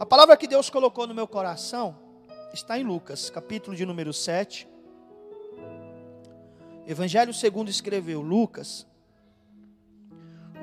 [0.00, 1.96] A palavra que Deus colocou no meu coração
[2.54, 4.68] está em Lucas, capítulo de número 7.
[6.86, 8.86] Evangelho segundo escreveu Lucas,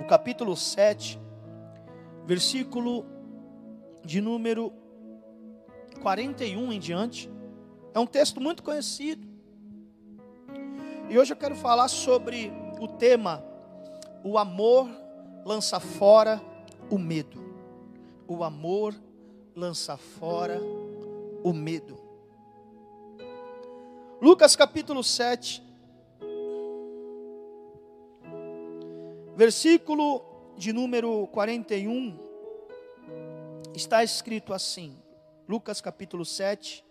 [0.01, 1.19] o capítulo 7,
[2.25, 3.05] versículo
[4.05, 4.71] de número
[6.01, 7.29] 41 em diante.
[7.93, 9.27] É um texto muito conhecido.
[11.09, 13.43] E hoje eu quero falar sobre o tema
[14.23, 14.89] O amor
[15.43, 16.41] lança fora
[16.89, 17.43] o medo.
[18.29, 18.95] O amor
[19.55, 20.59] lança fora
[21.43, 21.97] o medo.
[24.21, 25.63] Lucas capítulo 7,
[29.35, 30.23] versículo
[30.57, 32.19] de número 41,
[33.73, 34.97] está escrito assim:
[35.47, 36.83] Lucas capítulo 7,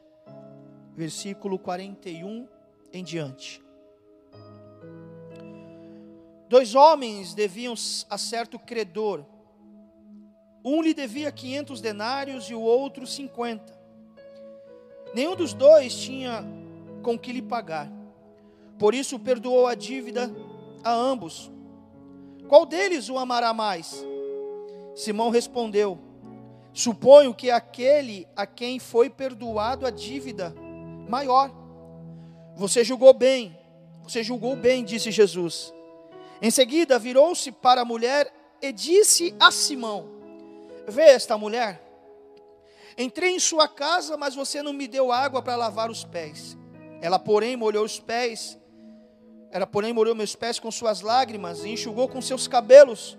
[0.95, 2.49] versículo 41
[2.93, 3.63] em diante.
[6.49, 7.75] Dois homens deviam
[8.09, 9.34] a certo credor.
[10.65, 13.79] Um lhe devia 500 denários e o outro 50.
[15.13, 16.43] Nenhum dos dois tinha
[17.03, 17.93] com que lhe pagar.
[18.79, 20.35] Por isso perdoou a dívida
[20.83, 21.53] a ambos.
[22.49, 24.05] Qual deles o amará mais?
[24.95, 25.99] Simão respondeu:
[26.73, 30.55] Suponho que aquele a quem foi perdoado a dívida
[31.09, 31.51] maior.
[32.57, 33.57] Você julgou bem,
[34.03, 35.73] você julgou bem, disse Jesus.
[36.41, 40.14] Em seguida, virou-se para a mulher e disse a Simão:
[40.87, 41.83] Vê esta mulher.
[42.97, 46.57] Entrei em sua casa, mas você não me deu água para lavar os pés.
[47.01, 48.59] Ela, porém, molhou os pés.
[49.51, 53.19] Ela, porém, molhou meus pés com suas lágrimas e enxugou com seus cabelos.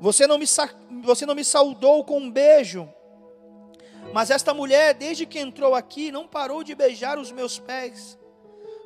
[0.00, 0.46] Você não me,
[1.02, 2.88] você não me saudou com um beijo.
[4.12, 8.18] Mas esta mulher, desde que entrou aqui, não parou de beijar os meus pés.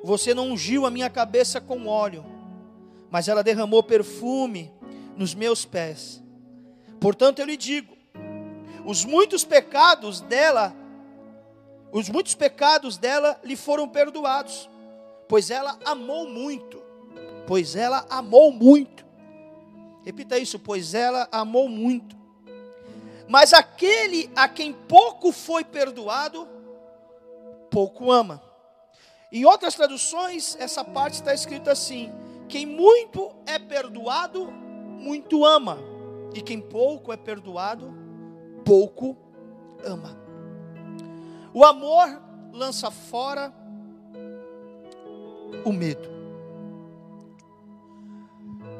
[0.02, 2.36] Você não ungiu a minha cabeça com óleo
[3.10, 4.72] mas ela derramou perfume
[5.16, 6.22] nos meus pés.
[7.00, 7.95] Portanto, eu lhe digo:
[8.86, 10.72] os muitos pecados dela,
[11.90, 14.70] os muitos pecados dela lhe foram perdoados,
[15.28, 16.80] pois ela amou muito.
[17.48, 19.04] Pois ela amou muito.
[20.04, 22.16] Repita isso, pois ela amou muito.
[23.28, 26.46] Mas aquele a quem pouco foi perdoado,
[27.68, 28.40] pouco ama.
[29.32, 32.12] Em outras traduções, essa parte está escrita assim:
[32.48, 35.76] quem muito é perdoado, muito ama.
[36.32, 38.05] E quem pouco é perdoado,
[38.66, 39.16] pouco
[39.84, 40.18] ama.
[41.54, 42.20] O amor
[42.52, 43.54] lança fora
[45.64, 46.10] o medo.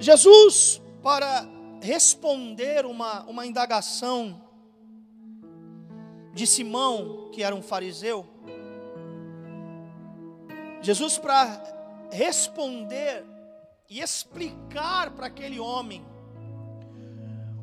[0.01, 1.47] Jesus, para
[1.81, 4.43] responder uma, uma indagação
[6.35, 8.27] de Simão, que era um fariseu,
[10.83, 11.63] Jesus, para
[12.11, 13.25] responder
[13.89, 16.05] e explicar para aquele homem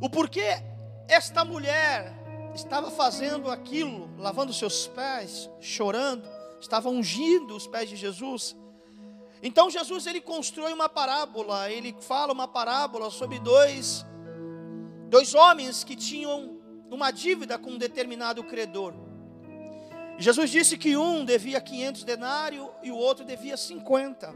[0.01, 0.72] o porquê
[1.13, 2.11] esta mulher
[2.55, 6.27] estava fazendo aquilo, lavando seus pés, chorando,
[6.59, 8.55] estava ungindo os pés de Jesus.
[9.41, 14.03] Então Jesus ele constrói uma parábola, ele fala uma parábola sobre dois
[15.07, 16.59] dois homens que tinham
[16.89, 18.95] uma dívida com um determinado credor.
[20.17, 24.33] Jesus disse que um devia 500 denários e o outro devia 50.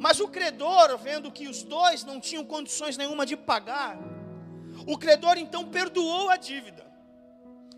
[0.00, 3.96] Mas o credor, vendo que os dois não tinham condições nenhuma de pagar,
[4.86, 6.84] o credor então perdoou a dívida.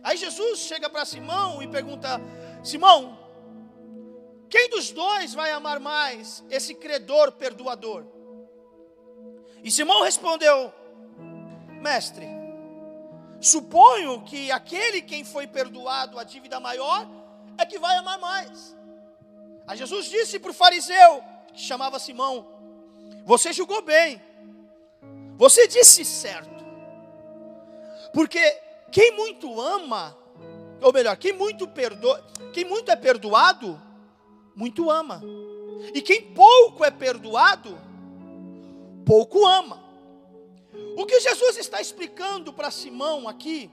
[0.02, 2.20] Aí Jesus chega para Simão e pergunta:
[2.62, 3.18] Simão,
[4.48, 8.04] quem dos dois vai amar mais esse credor perdoador?
[9.62, 10.72] E Simão respondeu:
[11.80, 12.26] Mestre,
[13.40, 17.06] suponho que aquele quem foi perdoado a dívida maior
[17.58, 18.76] é que vai amar mais.
[19.66, 21.22] Aí Jesus disse para o fariseu:
[21.52, 22.46] que chamava Simão:
[23.24, 24.22] Você julgou bem,
[25.36, 26.55] você disse certo,
[28.16, 28.40] porque
[28.90, 30.16] quem muito ama,
[30.80, 33.78] ou melhor, quem muito perdoa, quem muito é perdoado,
[34.54, 35.22] muito ama,
[35.92, 37.78] e quem pouco é perdoado,
[39.04, 39.84] pouco ama.
[40.96, 43.70] O que Jesus está explicando para Simão aqui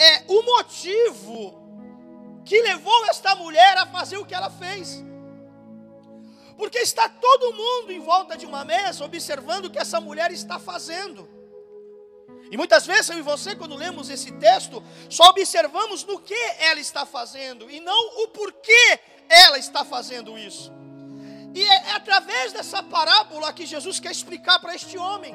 [0.00, 1.60] é o motivo
[2.44, 5.02] que levou esta mulher a fazer o que ela fez.
[6.56, 10.60] Porque está todo mundo em volta de uma mesa observando o que essa mulher está
[10.60, 11.37] fazendo.
[12.50, 16.80] E muitas vezes eu e você, quando lemos esse texto, só observamos no que ela
[16.80, 20.72] está fazendo e não o porquê ela está fazendo isso.
[21.54, 25.34] E é, é através dessa parábola que Jesus quer explicar para este homem.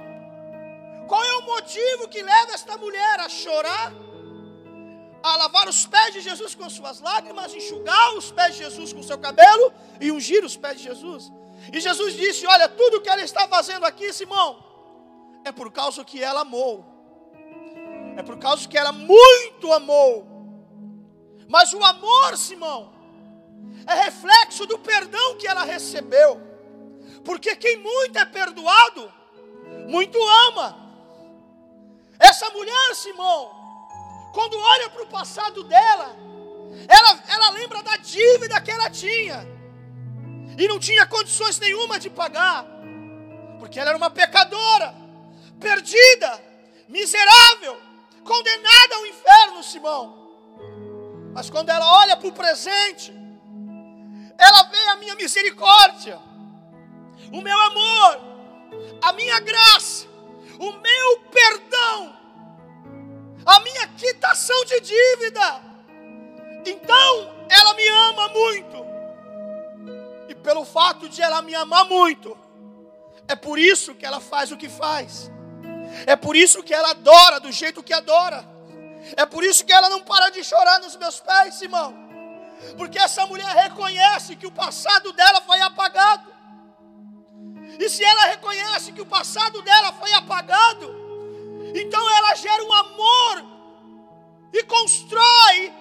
[1.07, 3.93] Qual é o motivo que leva esta mulher a chorar
[5.23, 9.01] a lavar os pés de Jesus com suas lágrimas, enxugar os pés de Jesus com
[9.01, 11.31] seu cabelo e ungir os pés de Jesus.
[11.71, 14.61] E Jesus disse: Olha, tudo que ela está fazendo aqui, Simão,
[15.45, 16.92] é por causa que ela amou.
[18.17, 20.27] É por causa que ela muito amou.
[21.47, 22.93] Mas o amor, Simão,
[23.85, 26.41] é reflexo do perdão que ela recebeu.
[27.23, 29.11] Porque quem muito é perdoado,
[29.87, 30.17] muito
[30.47, 30.77] ama.
[32.19, 33.51] Essa mulher, Simão,
[34.33, 36.15] quando olha para o passado dela,
[36.87, 39.47] ela, ela lembra da dívida que ela tinha,
[40.57, 42.65] e não tinha condições nenhuma de pagar,
[43.59, 44.93] porque ela era uma pecadora,
[45.59, 46.41] perdida,
[46.87, 47.79] miserável,
[48.23, 50.23] condenada ao inferno, Simão.
[51.33, 53.13] Mas quando ela olha para o presente,
[54.37, 56.19] ela vê a minha misericórdia,
[57.31, 58.19] o meu amor,
[59.01, 60.07] a minha graça,
[60.59, 62.15] o meu perdão,
[63.45, 65.61] a minha quitação de dívida.
[66.65, 68.85] Então, ela me ama muito.
[70.29, 72.37] E pelo fato de ela me amar muito,
[73.27, 75.31] é por isso que ela faz o que faz.
[76.05, 78.43] É por isso que ela adora do jeito que adora.
[79.17, 81.93] É por isso que ela não para de chorar nos meus pés, irmão.
[82.77, 86.31] Porque essa mulher reconhece que o passado dela foi apagado.
[87.79, 90.93] E se ela reconhece que o passado dela foi apagado,
[91.75, 93.45] então ela gera um amor
[94.53, 95.73] e constrói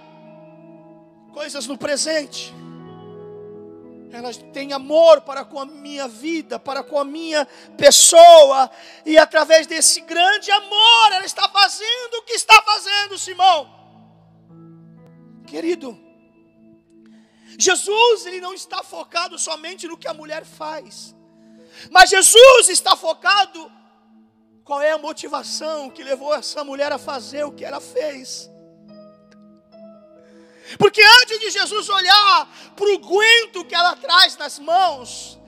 [1.32, 2.52] coisas no presente.
[4.12, 7.48] Ela tem amor para com a minha vida, para com a minha
[7.78, 8.70] pessoa,
[9.06, 13.72] e através desse grande amor, ela está fazendo o que está fazendo, Simão.
[15.46, 15.98] Querido,
[17.58, 21.16] Jesus, ele não está focado somente no que a mulher faz,
[21.90, 23.72] mas Jesus está focado
[24.62, 28.51] qual é a motivação que levou essa mulher a fazer o que ela fez.
[30.78, 35.38] Porque antes de Jesus olhar para o guento que ela traz nas mãos,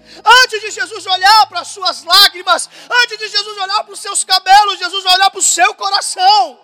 [0.42, 2.68] antes de Jesus olhar para as suas lágrimas,
[3.02, 6.58] antes de Jesus olhar para os seus cabelos, Jesus olhar para o seu coração.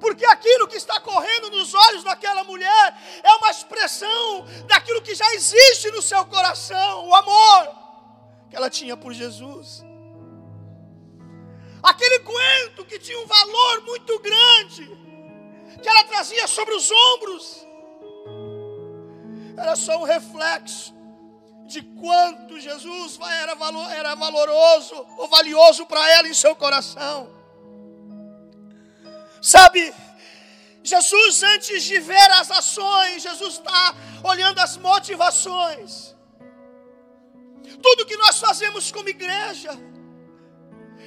[0.00, 5.26] Porque aquilo que está correndo nos olhos daquela mulher é uma expressão daquilo que já
[5.34, 7.78] existe no seu coração, o amor
[8.48, 9.84] que ela tinha por Jesus.
[11.82, 15.07] Aquele coentro que tinha um valor muito grande,
[15.82, 17.66] que ela trazia sobre os ombros,
[19.56, 20.94] era só um reflexo
[21.66, 23.56] de quanto Jesus era,
[23.92, 27.30] era valoroso ou valioso para ela em seu coração.
[29.42, 29.94] Sabe,
[30.82, 36.16] Jesus, antes de ver as ações, Jesus está olhando as motivações.
[37.82, 39.70] Tudo que nós fazemos como igreja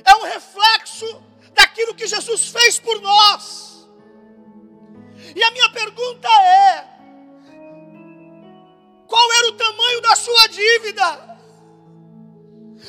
[0.05, 3.70] é um reflexo daquilo que Jesus fez por nós.
[5.35, 6.87] E a minha pergunta é:
[9.07, 11.39] qual era o tamanho da sua dívida?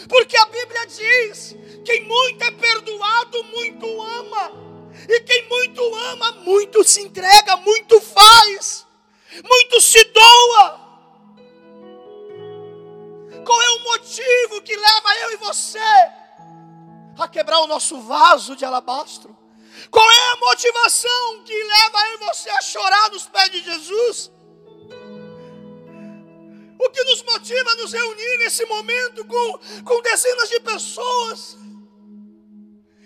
[0.08, 4.62] Porque a Bíblia diz: quem muito é perdoado, muito ama.
[5.08, 8.86] E quem muito ama, muito se entrega, muito faz,
[9.42, 10.80] muito se doa.
[13.44, 15.78] Qual é o motivo que leva eu e você
[17.18, 19.36] a quebrar o nosso vaso de alabastro?
[19.90, 24.30] Qual é a motivação que leva eu e você a chorar nos pés de Jesus?
[26.78, 31.56] O que nos motiva a nos reunir nesse momento com, com dezenas de pessoas,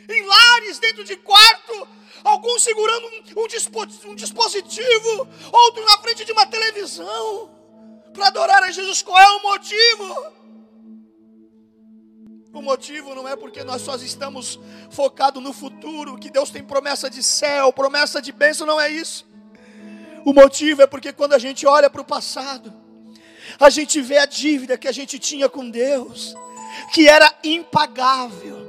[0.09, 1.89] em lares, dentro de quarto,
[2.25, 7.51] alguns segurando um, um, um dispositivo, outros na frente de uma televisão
[8.13, 9.03] para adorar a Jesus.
[9.03, 10.45] Qual é o motivo?
[12.56, 14.58] O motivo não é porque nós só estamos
[14.91, 19.29] focados no futuro, que Deus tem promessa de céu, promessa de bênção, não é isso.
[20.25, 22.72] O motivo é porque quando a gente olha para o passado,
[23.60, 26.34] a gente vê a dívida que a gente tinha com Deus,
[26.94, 28.67] que era impagável.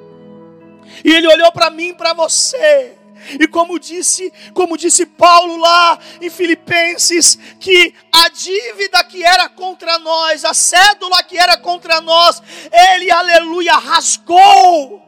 [1.01, 2.96] E Ele olhou para mim, para você,
[3.39, 9.99] e como disse, como disse Paulo lá em Filipenses, que a dívida que era contra
[9.99, 15.03] nós, a cédula que era contra nós, ele, aleluia, rasgou.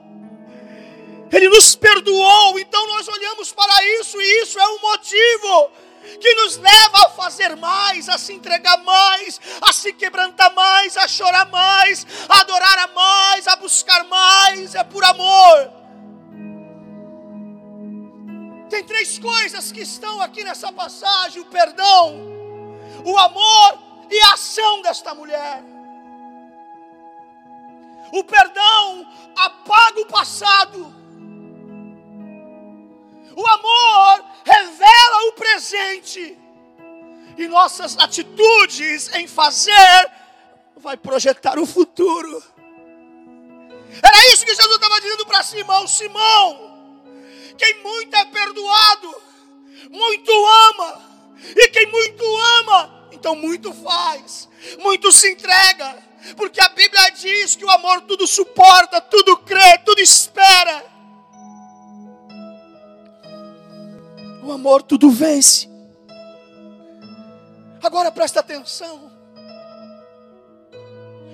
[1.31, 5.71] Ele nos perdoou, então nós olhamos para isso e isso é o motivo
[6.19, 11.07] que nos leva a fazer mais, a se entregar mais, a se quebrantar mais, a
[11.07, 15.78] chorar mais, a adorar a mais, a buscar mais, é por amor.
[18.69, 22.19] Tem três coisas que estão aqui nessa passagem: o perdão,
[23.03, 25.63] o amor e a ação desta mulher.
[28.11, 30.95] O perdão apaga o passado.
[33.35, 36.37] O amor revela o presente.
[37.37, 40.11] E nossas atitudes em fazer
[40.75, 42.43] vai projetar o futuro.
[44.01, 46.68] Era isso que Jesus estava dizendo para Simão: Simão,
[47.59, 49.21] quem muito é perdoado,
[49.91, 50.31] muito
[50.71, 51.01] ama,
[51.55, 52.23] e quem muito
[52.59, 54.47] ama, então muito faz,
[54.79, 56.01] muito se entrega,
[56.37, 60.85] porque a Bíblia diz que o amor tudo suporta, tudo crê, tudo espera.
[64.41, 65.69] O amor tudo vence.
[67.83, 69.11] Agora presta atenção.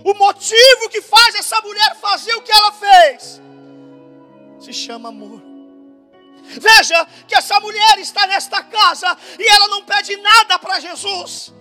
[0.04, 3.42] O motivo que faz essa mulher fazer o que ela fez
[4.60, 5.55] se chama amor.
[6.46, 11.54] Veja que essa mulher está nesta casa e ela não pede nada para Jesus.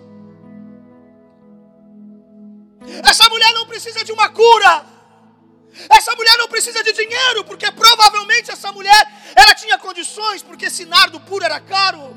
[3.03, 4.87] Essa mulher não precisa de uma cura.
[5.91, 10.85] Essa mulher não precisa de dinheiro, porque provavelmente essa mulher ela tinha condições, porque esse
[10.85, 12.17] nardo puro era caro.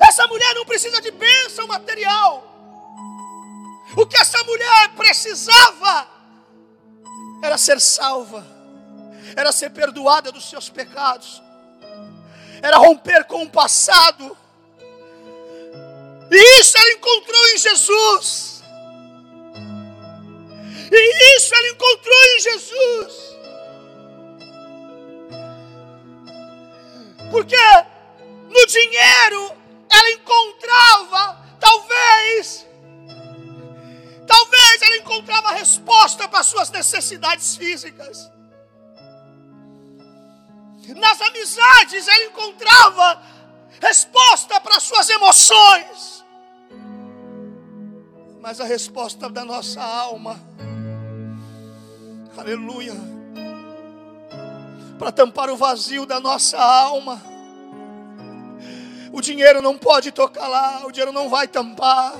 [0.00, 2.48] Essa mulher não precisa de bênção material.
[3.96, 6.08] O que essa mulher precisava
[7.42, 8.46] era ser salva,
[9.36, 11.42] era ser perdoada dos seus pecados,
[12.62, 14.36] era romper com o passado.
[16.30, 18.62] E isso ela encontrou em Jesus.
[20.90, 23.32] E isso ela encontrou em Jesus.
[27.30, 27.56] Porque
[28.48, 29.56] no dinheiro
[29.90, 32.66] ela encontrava, talvez,
[34.26, 38.30] talvez ela encontrava resposta para suas necessidades físicas.
[40.88, 43.22] Nas amizades ela encontrava
[43.80, 46.24] resposta para suas emoções.
[48.40, 50.40] Mas a resposta da nossa alma,
[52.36, 52.94] aleluia,
[54.98, 57.22] para tampar o vazio da nossa alma,
[59.12, 62.14] o dinheiro não pode tocar lá, o dinheiro não vai tampar.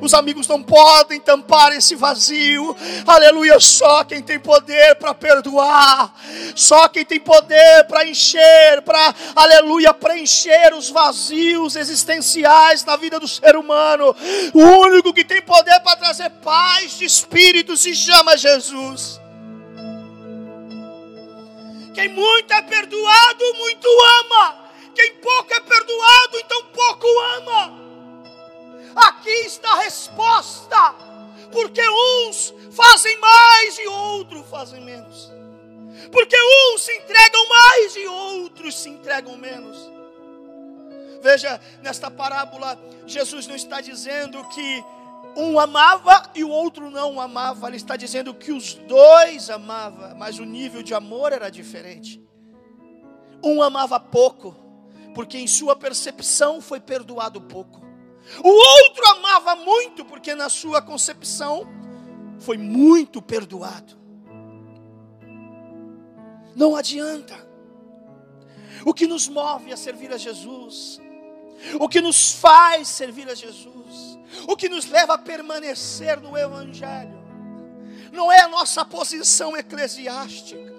[0.00, 2.76] Os amigos não podem tampar esse vazio.
[3.06, 6.14] Aleluia, só quem tem poder para perdoar,
[6.54, 13.28] só quem tem poder para encher, para aleluia, preencher os vazios existenciais na vida do
[13.28, 14.14] ser humano.
[14.52, 19.20] O único que tem poder para trazer paz de espírito se chama Jesus.
[21.94, 23.88] Quem muito é perdoado, muito
[24.20, 24.64] ama.
[24.94, 27.83] Quem pouco é perdoado, então pouco ama.
[28.94, 30.94] Aqui está a resposta.
[31.52, 35.32] Porque uns fazem mais e outros fazem menos.
[36.10, 39.76] Porque uns se entregam mais e outros se entregam menos.
[41.22, 44.84] Veja, nesta parábola, Jesus não está dizendo que
[45.36, 47.68] um amava e o outro não amava.
[47.68, 52.22] Ele está dizendo que os dois amavam, mas o nível de amor era diferente.
[53.42, 54.56] Um amava pouco,
[55.14, 57.83] porque em sua percepção foi perdoado pouco.
[58.42, 61.66] O outro amava muito, porque na sua concepção
[62.40, 63.96] foi muito perdoado.
[66.54, 67.34] Não adianta.
[68.84, 71.00] O que nos move a servir a Jesus,
[71.80, 77.24] o que nos faz servir a Jesus, o que nos leva a permanecer no Evangelho,
[78.12, 80.73] não é a nossa posição eclesiástica,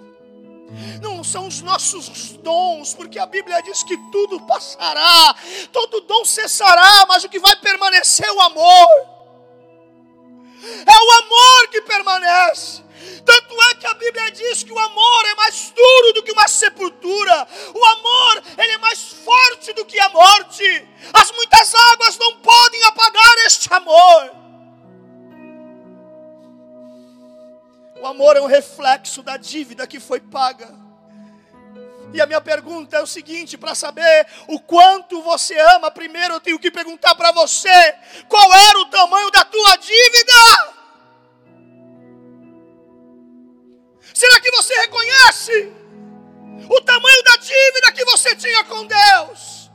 [1.00, 5.34] não são os nossos dons, porque a Bíblia diz que tudo passará,
[5.72, 9.16] todo dom cessará, mas o que vai permanecer é o amor.
[10.86, 12.84] É o amor que permanece.
[13.24, 16.48] Tanto é que a Bíblia diz que o amor é mais duro do que uma
[16.48, 17.48] sepultura.
[17.74, 20.88] O amor, ele é mais forte do que a morte.
[21.12, 24.45] As muitas águas não podem apagar este amor.
[28.06, 30.72] O amor é um reflexo da dívida que foi paga.
[32.14, 36.40] E a minha pergunta é o seguinte: para saber o quanto você ama, primeiro eu
[36.40, 37.96] tenho que perguntar para você:
[38.28, 40.76] qual era o tamanho da tua dívida?
[44.14, 45.72] Será que você reconhece
[46.70, 49.68] o tamanho da dívida que você tinha com Deus?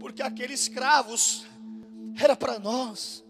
[0.00, 1.46] Porque aqueles escravos
[2.18, 3.27] era para nós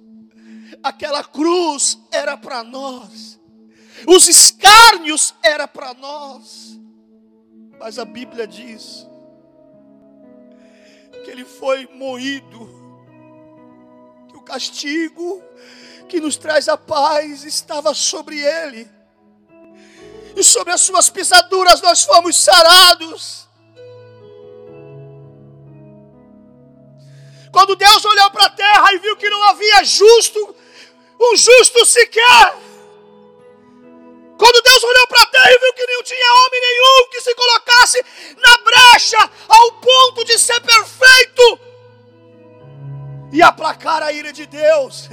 [0.82, 3.38] aquela cruz era para nós,
[4.06, 6.78] os escárnios era para nós,
[7.78, 9.06] mas a Bíblia diz
[11.24, 12.68] que ele foi moído,
[14.28, 15.42] que o castigo
[16.08, 18.90] que nos traz a paz estava sobre ele,
[20.36, 23.47] e sobre as suas pisaduras nós fomos sarados.
[27.68, 30.56] Quando Deus olhou para a terra e viu que não havia justo,
[31.20, 32.56] um justo sequer.
[34.38, 37.34] Quando Deus olhou para a terra e viu que não tinha homem nenhum que se
[37.34, 38.02] colocasse
[38.38, 41.60] na brecha ao ponto de ser perfeito
[43.34, 45.10] e aplacar a ira de Deus.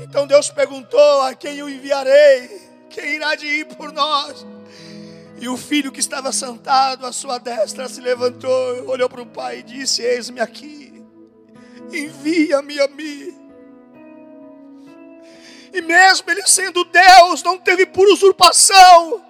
[0.00, 2.68] Então Deus perguntou: A quem eu enviarei?
[2.90, 4.44] Quem irá de ir por nós?
[5.38, 9.60] E o filho que estava sentado à sua destra se levantou, olhou para o pai
[9.60, 10.79] e disse: Eis-me aqui,
[11.92, 13.36] envia-me a mim.
[15.72, 19.24] E mesmo ele sendo Deus, não teve por usurpação.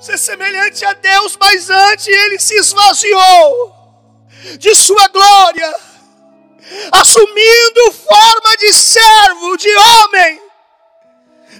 [0.00, 3.80] Ser semelhante a Deus, mas antes ele se esvaziou
[4.58, 5.74] de sua glória,
[6.92, 10.42] assumindo forma de servo, de homem,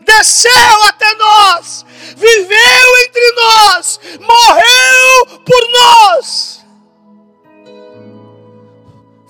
[0.02, 1.84] desceu até nós,
[2.16, 6.59] viveu entre nós, morreu por nós,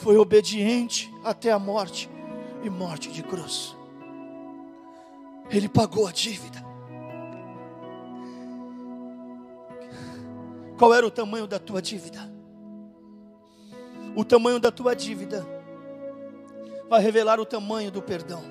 [0.01, 2.11] foi obediente até a morte
[2.63, 3.77] e morte de cruz.
[5.51, 6.65] Ele pagou a dívida.
[10.79, 12.19] Qual era o tamanho da tua dívida?
[14.17, 15.47] O tamanho da tua dívida
[16.89, 18.43] vai revelar o tamanho do perdão.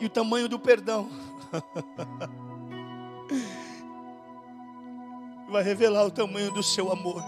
[0.00, 1.08] E o tamanho do perdão
[5.48, 7.22] vai revelar o tamanho do seu amor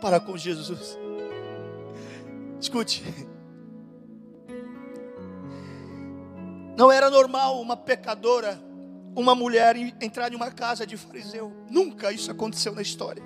[0.00, 0.98] para com Jesus.
[2.62, 3.02] Escute.
[6.78, 8.58] Não era normal uma pecadora
[9.14, 11.52] uma mulher entrar em uma casa de fariseu.
[11.68, 13.22] Nunca isso aconteceu na história.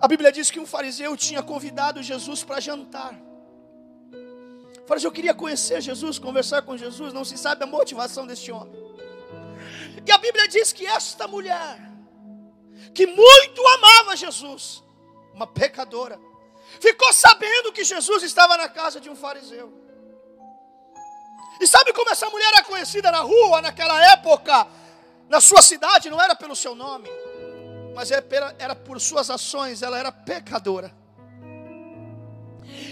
[0.00, 3.18] A Bíblia diz que um fariseu tinha convidado Jesus para jantar.
[4.84, 8.72] O fariseu queria conhecer Jesus, conversar com Jesus, não se sabe a motivação deste homem.
[10.06, 11.80] E a Bíblia diz que esta mulher,
[12.94, 14.84] que muito amava Jesus,
[15.34, 16.18] uma pecadora,
[16.80, 19.72] ficou sabendo que Jesus estava na casa de um fariseu.
[21.60, 24.66] E sabe como essa mulher era conhecida na rua naquela época?
[25.28, 27.10] Na sua cidade, não era pelo seu nome,
[27.94, 30.90] mas era por suas ações, ela era pecadora.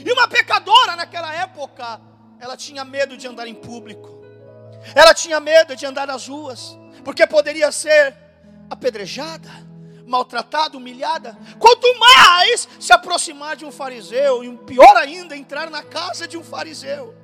[0.04, 2.00] E uma pecadora naquela época,
[2.40, 4.20] ela tinha medo de andar em público,
[4.94, 8.14] ela tinha medo de andar nas ruas, porque poderia ser
[8.68, 9.48] apedrejada,
[10.06, 11.36] maltratada, humilhada.
[11.58, 16.44] Quanto mais se aproximar de um fariseu, e pior ainda, entrar na casa de um
[16.44, 17.14] fariseu.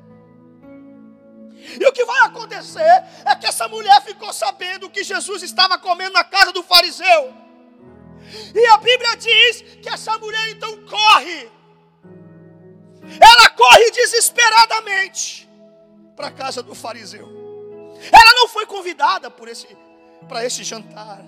[1.80, 6.14] E o que vai acontecer é que essa mulher ficou sabendo que Jesus estava comendo
[6.14, 7.34] na casa do fariseu.
[8.54, 11.50] E a Bíblia diz que essa mulher então corre.
[13.20, 15.48] Ela corre desesperadamente
[16.16, 17.28] para a casa do fariseu.
[18.10, 19.68] Ela não foi convidada por esse
[20.28, 21.20] para esse jantar.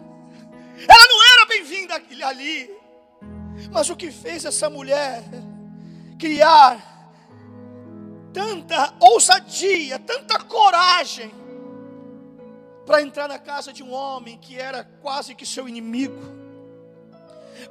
[0.88, 1.22] Ela não
[1.54, 2.70] era bem-vinda ali.
[3.70, 5.22] Mas o que fez essa mulher
[6.18, 6.92] criar
[8.32, 11.32] tanta ousadia, tanta coragem
[12.84, 16.20] para entrar na casa de um homem que era quase que seu inimigo,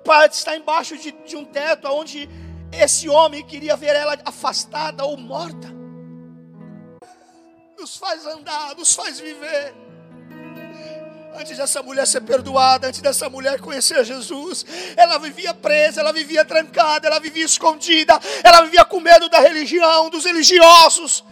[0.04, 2.28] para estar embaixo de, de um teto onde
[2.72, 5.68] esse homem queria ver ela afastada ou morta.
[7.78, 9.76] Nos faz andar, nos faz viver
[11.36, 14.66] antes dessa mulher ser perdoada, antes dessa mulher conhecer Jesus,
[14.96, 20.10] ela vivia presa, ela vivia trancada, ela vivia escondida, ela vivia com medo da religião,
[20.10, 21.24] dos religiosos.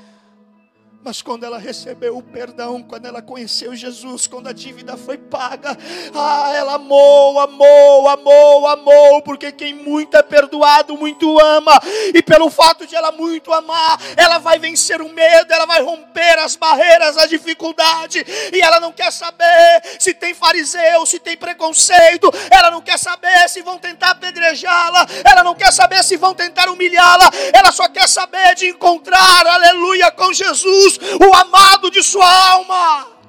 [1.04, 5.76] Mas quando ela recebeu o perdão, quando ela conheceu Jesus, quando a dívida foi paga,
[6.14, 11.82] ah, ela amou, amou, amou, amou, porque quem muito é perdoado, muito ama,
[12.14, 16.38] e pelo fato de ela muito amar, ela vai vencer o medo, ela vai romper
[16.38, 22.32] as barreiras, a dificuldade, e ela não quer saber se tem fariseu, se tem preconceito,
[22.52, 26.70] ela não quer saber se vão tentar apedrejá-la, ela não quer saber se vão tentar
[26.70, 33.22] humilhá-la, ela só quer saber de encontrar, aleluia, com Jesus o amado de sua alma.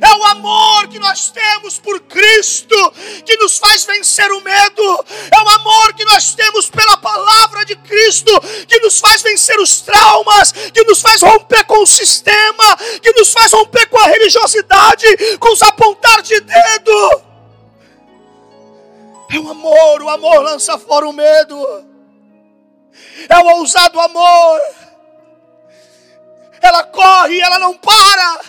[0.00, 2.74] É o amor que nós temos por Cristo
[3.24, 5.04] que nos faz vencer o medo.
[5.30, 8.32] É o amor que nós temos pela palavra de Cristo
[8.66, 13.32] que nos faz vencer os traumas, que nos faz romper com o sistema, que nos
[13.32, 17.22] faz romper com a religiosidade, com os apontar de dedo.
[19.32, 21.84] É o amor, o amor lança fora o medo.
[23.28, 24.60] É o ousado amor
[26.64, 28.40] ela corre, ela não para.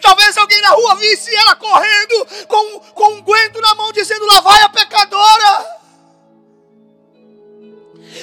[0.00, 4.40] Talvez alguém na rua visse ela correndo com, com um guento na mão, dizendo: Lá
[4.40, 5.80] vai a pecadora,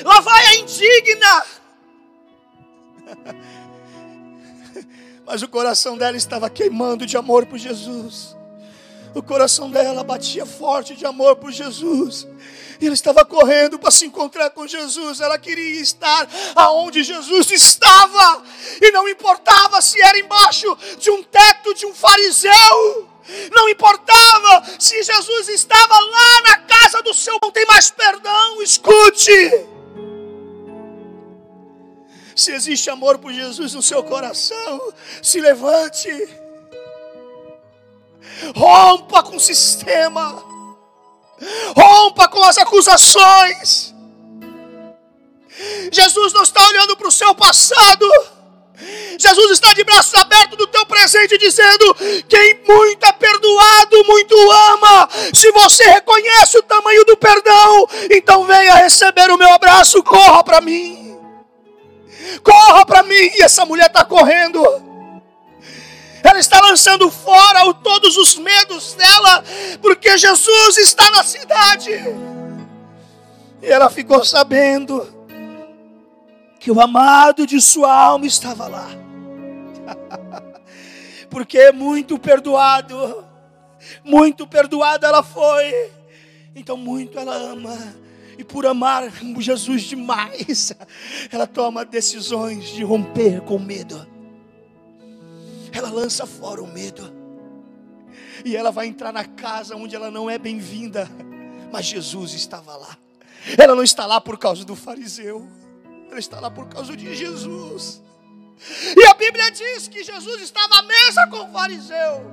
[0.04, 1.45] lá vai a indigna.
[5.25, 8.36] Mas o coração dela estava queimando de amor por Jesus.
[9.15, 12.28] O coração dela batia forte de amor por Jesus.
[12.80, 15.20] E ela estava correndo para se encontrar com Jesus.
[15.20, 18.44] Ela queria estar aonde Jesus estava.
[18.82, 23.10] E não importava se era embaixo de um teto de um fariseu.
[23.52, 29.66] Não importava se Jesus estava lá na casa do seu, não tem mais perdão, escute.
[32.36, 36.10] Se existe amor por Jesus no seu coração, se levante.
[38.56, 40.55] Rompa com o sistema.
[41.76, 43.93] Rompa com as acusações.
[45.91, 48.10] Jesus não está olhando para o seu passado.
[49.17, 51.95] Jesus está de braços abertos do teu presente, dizendo:
[52.28, 55.10] Quem muito é perdoado, muito ama.
[55.34, 60.62] Se você reconhece o tamanho do perdão, então venha receber o meu abraço, corra para
[60.62, 61.17] mim.
[62.43, 63.15] Corra para mim.
[63.15, 64.85] E essa mulher está correndo.
[66.26, 69.44] Ela está lançando fora todos os medos dela,
[69.80, 71.92] porque Jesus está na cidade.
[73.62, 75.08] E ela ficou sabendo
[76.60, 78.88] que o amado de sua alma estava lá.
[81.30, 83.24] Porque é muito perdoado,
[84.04, 85.92] muito perdoada ela foi.
[86.56, 87.78] Então muito ela ama.
[88.38, 90.74] E por amar Jesus demais,
[91.32, 94.14] ela toma decisões de romper com medo.
[95.76, 97.14] Ela lança fora o medo.
[98.44, 101.10] E ela vai entrar na casa onde ela não é bem-vinda.
[101.72, 102.98] Mas Jesus estava lá.
[103.58, 105.48] Ela não está lá por causa do fariseu
[106.16, 108.02] ela está lá por causa de Jesus.
[108.96, 112.32] E a Bíblia diz que Jesus estava à mesa com o fariseu.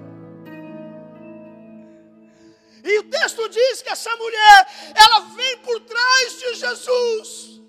[2.85, 7.62] E o texto diz que essa mulher, ela vem por trás de Jesus.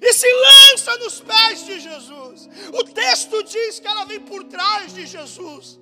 [0.00, 2.48] E se lança nos pés de Jesus.
[2.72, 5.78] O texto diz que ela vem por trás de Jesus.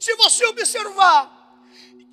[0.00, 1.56] Se você observar,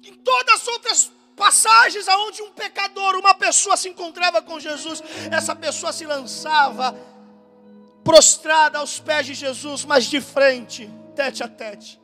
[0.03, 5.55] em todas as outras passagens aonde um pecador, uma pessoa se encontrava com Jesus, essa
[5.55, 6.95] pessoa se lançava
[8.03, 11.99] prostrada aos pés de Jesus, mas de frente, tete a tete.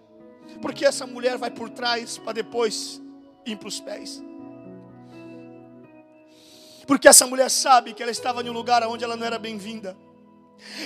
[0.62, 3.02] Porque essa mulher vai por trás para depois
[3.46, 4.22] ir para os pés.
[6.86, 9.98] Porque essa mulher sabe que ela estava em um lugar onde ela não era bem-vinda.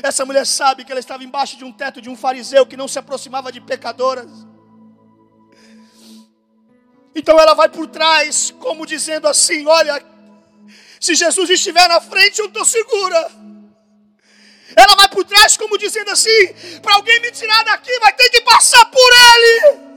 [0.01, 2.87] Essa mulher sabe que ela estava embaixo de um teto de um fariseu que não
[2.87, 4.29] se aproximava de pecadoras.
[7.15, 10.03] Então ela vai por trás, como dizendo assim: Olha,
[10.99, 13.31] se Jesus estiver na frente, eu estou segura.
[14.75, 16.47] Ela vai por trás, como dizendo assim:
[16.81, 19.88] Para alguém me tirar daqui, vai ter que passar por ele.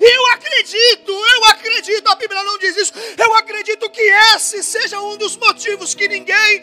[0.00, 2.92] Eu acredito, eu acredito, a Bíblia não diz isso.
[3.16, 4.00] Eu acredito que
[4.34, 6.62] esse seja um dos motivos que ninguém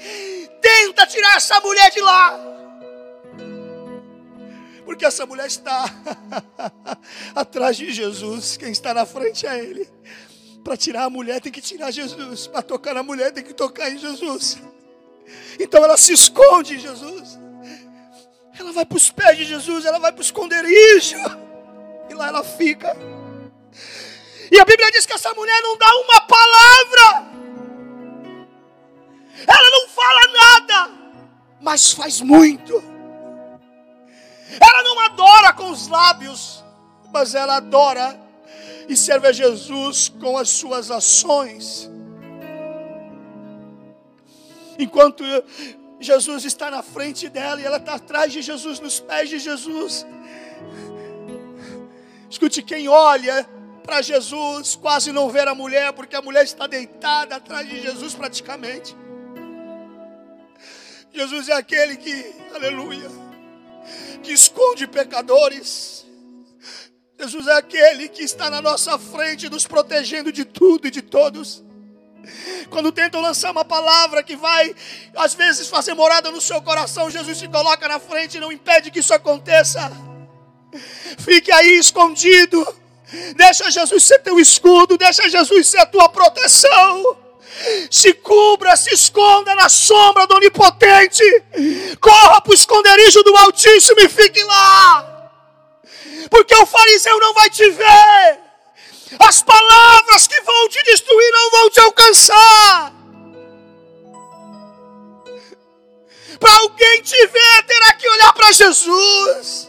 [0.61, 2.39] tenta tirar essa mulher de lá.
[4.85, 5.85] Porque essa mulher está
[7.33, 8.57] atrás de Jesus.
[8.57, 9.89] Quem está na frente é Ele.
[10.63, 12.47] Para tirar a mulher tem que tirar Jesus.
[12.47, 14.57] Para tocar na mulher tem que tocar em Jesus.
[15.59, 17.39] Então ela se esconde em Jesus.
[18.57, 21.17] Ela vai para os pés de Jesus, ela vai para o esconderijo.
[22.13, 22.95] E lá ela fica.
[24.51, 27.33] E a Bíblia diz que essa mulher não dá uma palavra.
[29.47, 30.91] Ela não fala nada,
[31.59, 32.75] mas faz muito.
[34.61, 36.63] Ela não adora com os lábios,
[37.11, 38.21] mas ela adora
[38.87, 41.89] e serve a Jesus com as suas ações.
[44.77, 45.23] Enquanto
[45.99, 50.05] Jesus está na frente dela e ela está atrás de Jesus, nos pés de Jesus.
[52.33, 53.47] Escute, quem olha
[53.83, 58.15] para Jesus quase não vê a mulher, porque a mulher está deitada atrás de Jesus
[58.15, 58.97] praticamente.
[61.13, 63.07] Jesus é aquele que, aleluia,
[64.23, 66.07] que esconde pecadores.
[67.19, 71.63] Jesus é aquele que está na nossa frente, nos protegendo de tudo e de todos.
[72.71, 74.75] Quando tentam lançar uma palavra que vai,
[75.15, 78.89] às vezes, fazer morada no seu coração, Jesus se coloca na frente e não impede
[78.89, 80.12] que isso aconteça.
[81.19, 82.65] Fique aí escondido.
[83.35, 87.23] Deixa Jesus ser teu escudo, deixa Jesus ser a tua proteção
[87.89, 91.23] se cubra, se esconda na sombra do Onipotente,
[91.99, 95.31] corra para o esconderijo do Altíssimo e fique lá,
[96.29, 98.39] porque o fariseu não vai te ver,
[99.19, 102.93] as palavras que vão te destruir não vão te alcançar.
[106.39, 109.62] Para alguém te ver, terá que olhar para Jesus.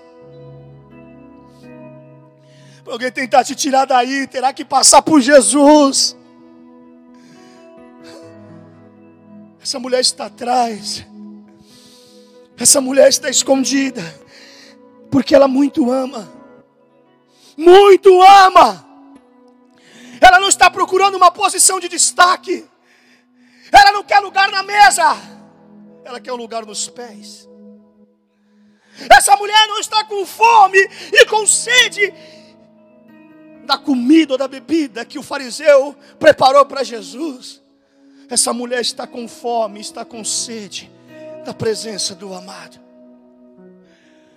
[2.95, 6.17] Alguém tentar te tirar daí, terá que passar por Jesus.
[9.61, 11.05] Essa mulher está atrás.
[12.57, 14.03] Essa mulher está escondida.
[15.11, 16.33] Porque ela muito ama.
[17.57, 18.87] Muito ama.
[20.21, 22.65] Ela não está procurando uma posição de destaque.
[23.73, 25.17] Ela não quer lugar na mesa.
[26.05, 27.49] Ela quer um lugar nos pés.
[29.11, 30.79] Essa mulher não está com fome
[31.13, 32.15] e com sede
[33.65, 37.63] da comida ou da bebida que o fariseu preparou para Jesus.
[38.29, 40.91] Essa mulher está com fome, está com sede
[41.45, 42.79] da presença do amado.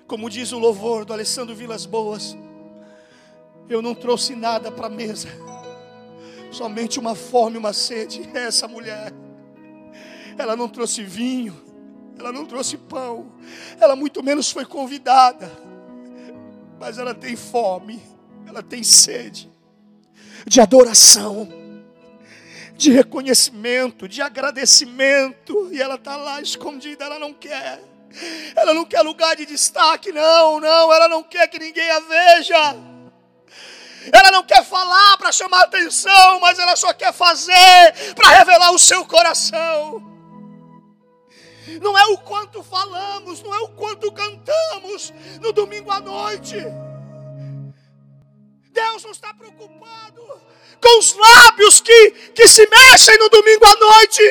[0.05, 2.37] Como diz o louvor do Alessandro Vilas Boas,
[3.69, 5.27] eu não trouxe nada para a mesa,
[6.51, 8.29] somente uma fome, uma sede.
[8.33, 9.11] É essa mulher,
[10.37, 11.55] ela não trouxe vinho,
[12.17, 13.31] ela não trouxe pão,
[13.79, 15.51] ela muito menos foi convidada,
[16.79, 18.01] mas ela tem fome,
[18.47, 19.51] ela tem sede
[20.45, 21.47] de adoração,
[22.73, 27.83] de reconhecimento, de agradecimento, e ela está lá escondida, ela não quer.
[28.55, 32.75] Ela não quer lugar de destaque, não, não, ela não quer que ninguém a veja.
[34.13, 38.79] Ela não quer falar para chamar atenção, mas ela só quer fazer para revelar o
[38.79, 40.01] seu coração.
[41.81, 46.55] Não é o quanto falamos, não é o quanto cantamos no domingo à noite.
[48.97, 50.21] Deus não está preocupado
[50.81, 54.23] com os lábios que, que se mexem no domingo à noite.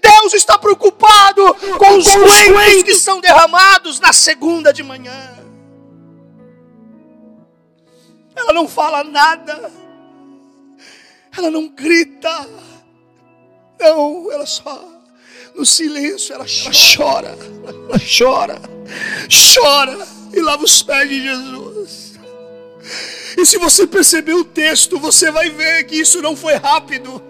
[0.00, 5.38] Deus está preocupado com os coelhos que são derramados na segunda de manhã.
[8.34, 9.70] Ela não fala nada.
[11.36, 12.48] Ela não grita.
[13.78, 14.98] Não, ela só
[15.54, 17.36] no silêncio ela chora,
[17.66, 18.62] ela chora,
[19.28, 22.10] chora e lava os pés de Jesus.
[23.36, 27.22] E se você perceber o texto, você vai ver que isso não foi rápido.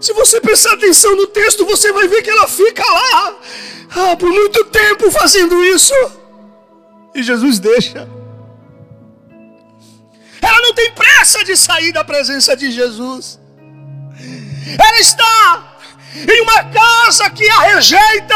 [0.00, 3.38] Se você prestar atenção no texto, você vai ver que ela fica lá
[3.90, 5.94] ah, por muito tempo fazendo isso.
[7.14, 8.08] E Jesus deixa.
[10.40, 13.38] Ela não tem pressa de sair da presença de Jesus.
[14.78, 15.69] Ela está
[16.14, 18.34] em uma casa que a rejeita.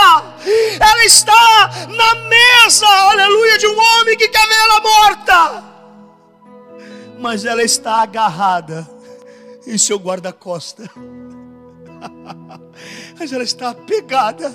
[0.81, 5.65] Ela está na mesa, aleluia, de um homem que quer ver ela morta.
[7.19, 8.89] Mas ela está agarrada
[9.67, 10.89] em seu guarda-costa.
[13.19, 14.55] Mas ela está apegada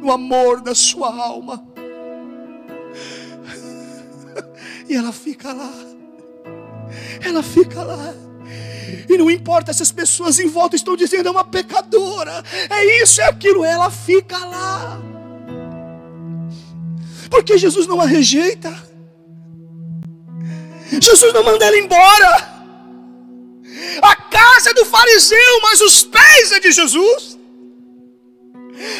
[0.00, 1.64] no amor da sua alma.
[4.88, 5.72] E ela fica lá.
[7.20, 8.14] Ela fica lá.
[9.08, 13.20] E não importa se as pessoas em volta estão dizendo é uma pecadora, é isso,
[13.20, 15.00] é aquilo, ela fica lá.
[17.30, 18.72] Porque Jesus não a rejeita.
[21.00, 22.56] Jesus não manda ela embora.
[24.02, 27.38] A casa é do fariseu, mas os pés é de Jesus.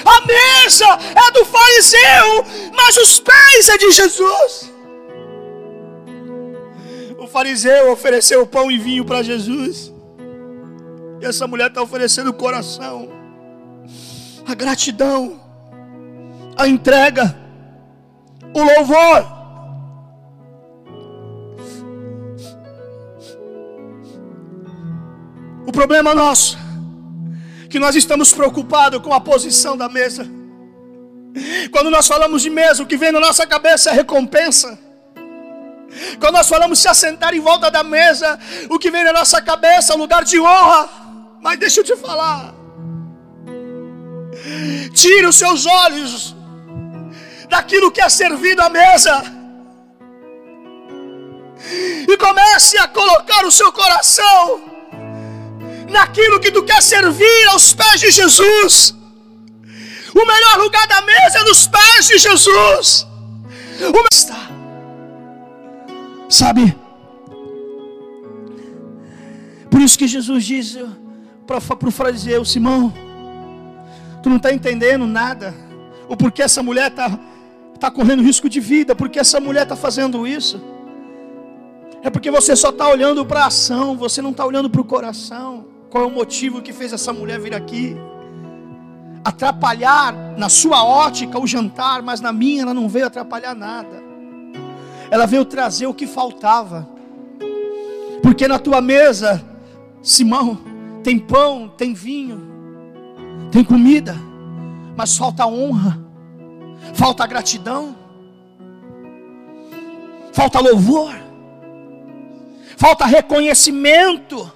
[0.05, 4.76] A mesa é do fariseu, mas os pés é de Jesus.
[7.27, 9.93] O fariseu ofereceu pão e vinho para Jesus.
[11.21, 13.09] E essa mulher está oferecendo o coração,
[14.47, 15.41] a gratidão,
[16.57, 17.37] a entrega,
[18.55, 19.27] o louvor.
[25.67, 26.57] O problema nosso,
[27.69, 30.25] que nós estamos preocupados com a posição da mesa.
[31.73, 34.86] Quando nós falamos de mesa, o que vem na nossa cabeça é recompensa.
[36.21, 39.93] Quando nós falamos se assentar em volta da mesa, o que vem na nossa cabeça
[39.93, 40.89] é lugar de honra.
[41.41, 42.55] Mas deixa eu te falar.
[44.95, 46.35] Tire os seus olhos
[47.49, 49.25] daquilo que é servido à mesa.
[52.09, 54.63] E comece a colocar o seu coração
[55.89, 58.95] naquilo que tu quer servir aos pés de Jesus.
[60.15, 63.07] O melhor lugar da mesa é nos pés de Jesus.
[63.81, 64.56] O está
[66.29, 66.77] Sabe?
[69.71, 70.79] Por isso que Jesus diz
[71.47, 72.93] para o fariseu: Simão,
[74.23, 75.55] tu não está entendendo nada.
[76.09, 77.19] O porquê essa mulher está
[77.79, 80.61] tá correndo risco de vida, porque essa mulher está fazendo isso.
[82.03, 84.85] É porque você só está olhando para a ação, você não está olhando para o
[84.85, 85.67] coração.
[85.91, 87.97] Qual é o motivo que fez essa mulher vir aqui?
[89.25, 94.06] Atrapalhar na sua ótica o jantar, mas na minha ela não veio atrapalhar nada
[95.11, 96.89] ela veio trazer o que faltava.
[98.23, 99.45] Porque na tua mesa,
[100.03, 100.59] Simão,
[101.03, 102.41] tem pão, tem vinho,
[103.53, 104.17] tem comida,
[104.97, 105.99] mas falta honra,
[106.95, 107.97] falta gratidão,
[110.33, 111.15] falta louvor,
[112.77, 114.51] falta reconhecimento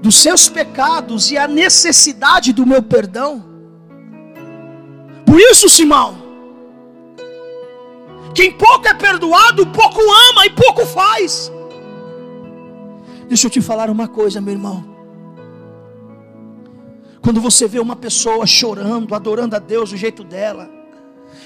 [0.00, 3.44] dos seus pecados e a necessidade do meu perdão.
[5.24, 6.23] Por isso, Simão,
[8.34, 11.52] quem pouco é perdoado, pouco ama e pouco faz.
[13.28, 14.84] Deixa eu te falar uma coisa, meu irmão.
[17.22, 20.68] Quando você vê uma pessoa chorando, adorando a Deus do jeito dela,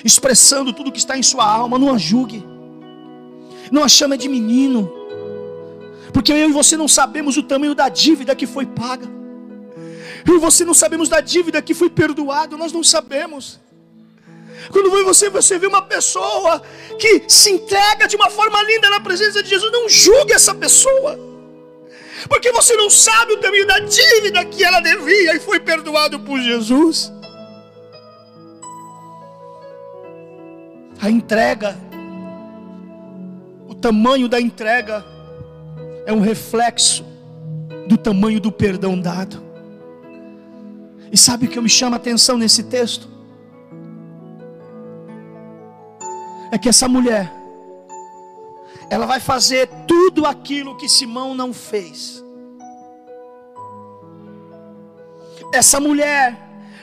[0.05, 2.44] expressando tudo que está em sua alma, não a julgue.
[3.70, 4.90] não a chama de menino,
[6.12, 9.07] porque eu e você não sabemos o tamanho da dívida que foi paga,
[10.27, 13.61] eu e você não sabemos da dívida que foi perdoado, nós não sabemos.
[14.71, 16.62] Quando você, você vê uma pessoa
[16.99, 21.18] que se entrega de uma forma linda na presença de Jesus, não julgue essa pessoa.
[22.29, 26.40] Porque você não sabe o tamanho da dívida que ela devia e foi perdoado por
[26.40, 27.12] Jesus.
[31.01, 31.79] A entrega,
[33.68, 35.05] o tamanho da entrega
[36.05, 37.05] é um reflexo
[37.87, 39.42] do tamanho do perdão dado.
[41.12, 43.17] E sabe o que me chama a atenção nesse texto?
[46.51, 47.33] É que essa mulher,
[48.89, 52.25] ela vai fazer tudo aquilo que Simão não fez.
[55.53, 56.37] Essa mulher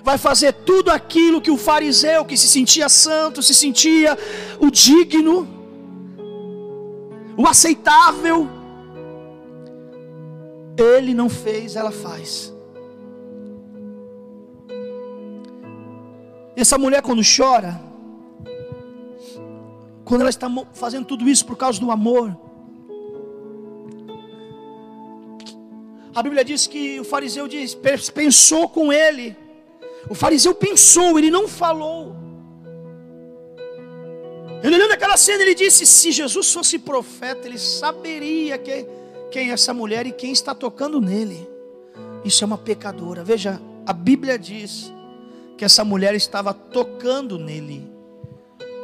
[0.03, 4.17] vai fazer tudo aquilo que o fariseu, que se sentia santo, se sentia
[4.59, 5.47] o digno,
[7.35, 8.47] o aceitável,
[10.77, 12.53] ele não fez, ela faz.
[16.55, 17.81] E essa mulher, quando chora,
[20.05, 22.37] quando ela está fazendo tudo isso por causa do amor,
[26.13, 27.75] a Bíblia diz que o fariseu diz,
[28.13, 29.35] pensou com ele.
[30.09, 32.15] O fariseu pensou, ele não falou.
[34.63, 38.87] Ele olhando aquela cena, ele disse: se Jesus fosse profeta, ele saberia que,
[39.29, 41.47] quem é essa mulher e quem está tocando nele.
[42.23, 43.23] Isso é uma pecadora.
[43.23, 44.93] Veja, a Bíblia diz
[45.57, 47.87] que essa mulher estava tocando nele,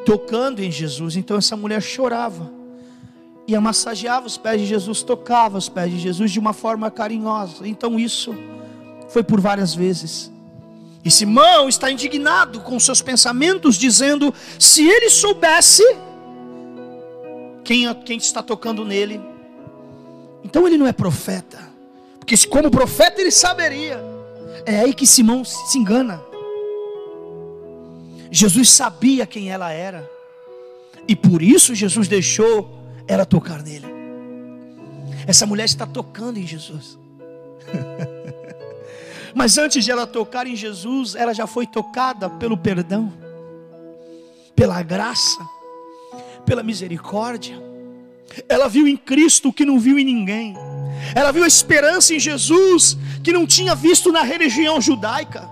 [0.05, 1.15] tocando em Jesus.
[1.15, 2.61] Então essa mulher chorava
[3.47, 7.67] ia massageava os pés de Jesus, tocava os pés de Jesus de uma forma carinhosa.
[7.67, 8.35] Então isso
[9.09, 10.31] foi por várias vezes.
[11.03, 15.83] E Simão está indignado com seus pensamentos, dizendo: se ele soubesse
[17.63, 19.19] quem, quem está tocando nele,
[20.43, 21.59] então ele não é profeta,
[22.19, 23.99] porque como profeta ele saberia.
[24.63, 26.21] É aí que Simão se engana.
[28.31, 30.09] Jesus sabia quem ela era,
[31.07, 33.87] e por isso Jesus deixou ela tocar nele.
[35.27, 36.97] Essa mulher está tocando em Jesus.
[39.35, 43.11] Mas antes de ela tocar em Jesus, ela já foi tocada pelo perdão,
[44.55, 45.39] pela graça,
[46.45, 47.61] pela misericórdia.
[48.47, 50.55] Ela viu em Cristo o que não viu em ninguém.
[51.15, 55.49] Ela viu a esperança em Jesus que não tinha visto na religião judaica.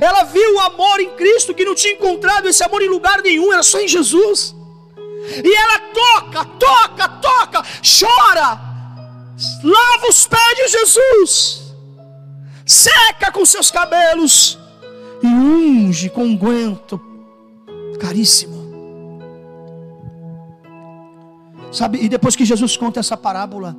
[0.00, 3.52] Ela viu o amor em Cristo que não tinha encontrado esse amor em lugar nenhum,
[3.52, 4.54] era só em Jesus.
[5.44, 8.60] E ela toca, toca, toca, chora,
[9.62, 11.62] lava os pés de Jesus,
[12.64, 14.58] seca com seus cabelos
[15.22, 17.00] e unge com unguento
[18.00, 18.58] caríssimo.
[21.70, 23.76] Sabe, e depois que Jesus conta essa parábola,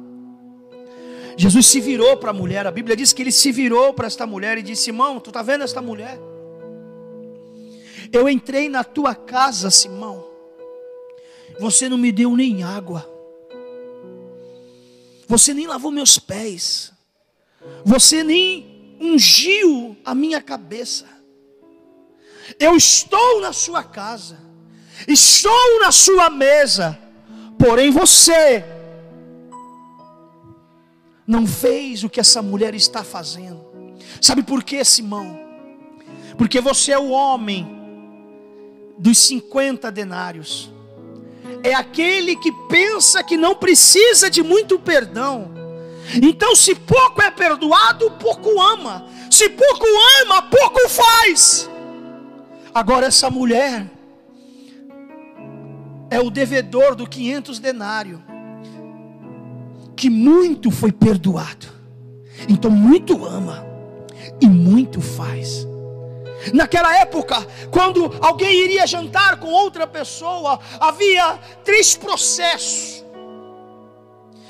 [1.40, 2.68] Jesus se virou para a mulher.
[2.68, 5.42] A Bíblia diz que ele se virou para esta mulher e disse: Simão, tu está
[5.42, 6.20] vendo esta mulher?
[8.12, 10.26] Eu entrei na tua casa, Simão,
[11.58, 13.10] você não me deu nem água.
[15.30, 16.92] Você nem lavou meus pés.
[17.86, 21.08] Você nem ungiu a minha cabeça.
[22.60, 24.38] Eu estou na sua casa.
[25.08, 27.00] Estou na sua mesa.
[27.58, 28.79] Porém você
[31.30, 33.66] não fez o que essa mulher está fazendo.
[34.20, 35.40] Sabe por quê, Simão?
[36.38, 37.66] Porque você é o homem
[38.98, 40.72] dos 50 denários
[41.64, 45.52] é aquele que pensa que não precisa de muito perdão.
[46.22, 49.06] Então, se pouco é perdoado, pouco ama.
[49.30, 49.86] Se pouco
[50.22, 51.70] ama, pouco faz.
[52.74, 53.90] Agora, essa mulher
[56.10, 58.24] é o devedor do 500 denário,
[60.00, 61.68] que muito foi perdoado.
[62.48, 63.66] Então, muito ama
[64.40, 65.68] e muito faz.
[66.54, 67.36] Naquela época,
[67.70, 73.04] quando alguém iria jantar com outra pessoa, havia três processos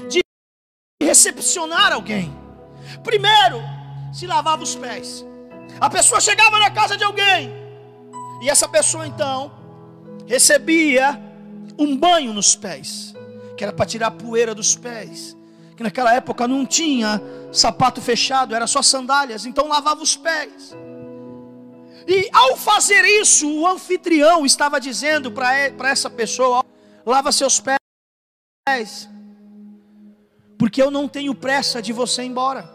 [0.07, 0.19] de
[1.01, 2.31] recepcionar alguém.
[3.03, 3.59] Primeiro,
[4.13, 5.25] se lavava os pés.
[5.81, 7.51] A pessoa chegava na casa de alguém,
[8.39, 9.51] e essa pessoa então
[10.27, 11.19] recebia
[11.75, 13.15] um banho nos pés,
[13.57, 15.38] que era para tirar a poeira dos pés.
[15.79, 17.21] Que naquela época não tinha
[17.53, 20.75] sapato fechado, era só sandálias, então lavava os pés.
[22.05, 26.65] E ao fazer isso, o anfitrião estava dizendo para essa pessoa:
[27.05, 29.09] lava seus pés,
[30.57, 32.69] porque eu não tenho pressa de você ir embora.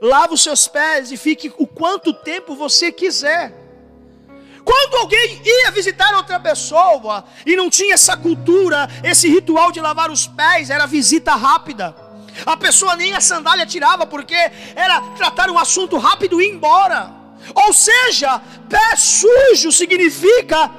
[0.00, 3.52] Lava os seus pés e fique o quanto tempo você quiser.
[4.64, 10.10] Quando alguém ia visitar outra pessoa e não tinha essa cultura, esse ritual de lavar
[10.10, 11.94] os pés, era visita rápida.
[12.46, 14.36] A pessoa nem a sandália tirava, porque
[14.74, 17.10] era tratar um assunto rápido e ir embora.
[17.54, 20.70] Ou seja, pé sujo significa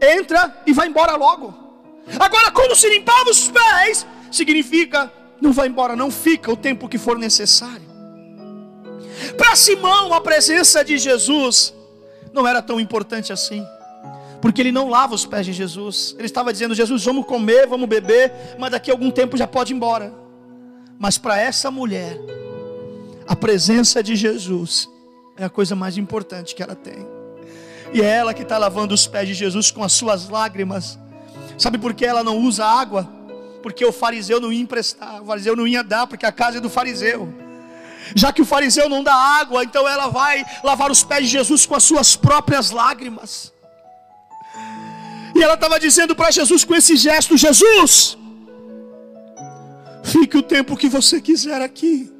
[0.00, 1.54] entra e vai embora logo.
[2.20, 5.10] Agora, quando se limpava os pés, significa
[5.40, 7.84] não vai embora, não fica o tempo que for necessário.
[9.36, 11.73] Para Simão, a presença de Jesus
[12.34, 13.64] não era tão importante assim,
[14.42, 16.14] porque ele não lava os pés de Jesus.
[16.18, 19.72] Ele estava dizendo: Jesus, vamos comer, vamos beber, mas daqui a algum tempo já pode
[19.72, 20.12] ir embora.
[20.98, 22.18] Mas para essa mulher,
[23.26, 24.88] a presença de Jesus
[25.36, 27.06] é a coisa mais importante que ela tem.
[27.92, 30.98] E é ela que está lavando os pés de Jesus com as suas lágrimas.
[31.56, 33.08] Sabe por que ela não usa água?
[33.62, 36.60] Porque o fariseu não ia emprestar, o fariseu não ia dar, porque a casa é
[36.60, 37.32] do fariseu.
[38.14, 41.64] Já que o fariseu não dá água, então ela vai lavar os pés de Jesus
[41.64, 43.52] com as suas próprias lágrimas.
[45.34, 48.16] E ela estava dizendo para Jesus com esse gesto: Jesus,
[50.02, 52.12] fique o tempo que você quiser aqui.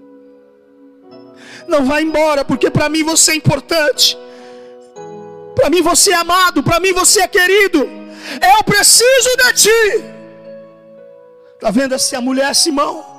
[1.68, 4.18] Não vá embora, porque para mim você é importante.
[5.54, 7.88] Para mim você é amado, para mim você é querido.
[8.58, 10.04] Eu preciso de ti.
[11.54, 13.13] Está vendo essa mulher, Simão?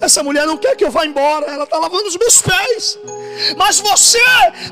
[0.00, 2.98] Essa mulher não quer que eu vá embora, ela está lavando os meus pés.
[3.56, 4.18] Mas você,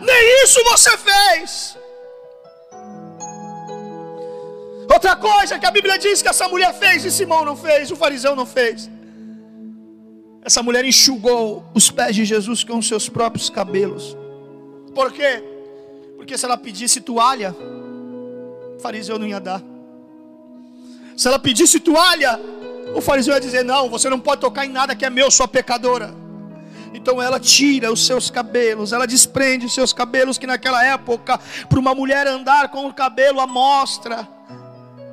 [0.00, 1.76] nem isso você fez.
[4.90, 7.96] Outra coisa que a Bíblia diz que essa mulher fez e Simão não fez, o
[7.96, 8.90] fariseu não fez.
[10.42, 14.16] Essa mulher enxugou os pés de Jesus com os seus próprios cabelos.
[14.94, 15.44] Por quê?
[16.16, 17.54] Porque se ela pedisse toalha,
[18.76, 19.62] o fariseu não ia dar.
[21.14, 22.40] Se ela pedisse toalha,
[22.94, 25.48] o fariseu ia dizer: Não, você não pode tocar em nada que é meu, sua
[25.48, 26.14] pecadora.
[26.92, 31.78] Então ela tira os seus cabelos, ela desprende os seus cabelos, que naquela época, para
[31.78, 34.26] uma mulher andar com o cabelo à mostra,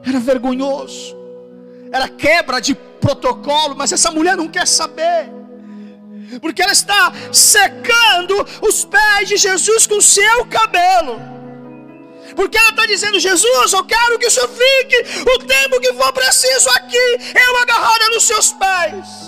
[0.05, 1.15] era vergonhoso,
[1.91, 5.30] era quebra de protocolo, mas essa mulher não quer saber,
[6.41, 11.34] porque ela está secando os pés de Jesus com o seu cabelo.
[12.36, 16.11] Porque ela está dizendo: Jesus, eu quero que o Senhor fique o tempo que for
[16.11, 16.97] preciso aqui,
[17.47, 19.25] eu agarrada nos seus pés.